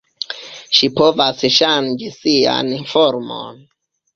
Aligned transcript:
Ŝi 0.77 0.89
povas 0.99 1.45
ŝanĝi 1.57 2.11
sian 2.17 2.73
formon. 2.95 3.65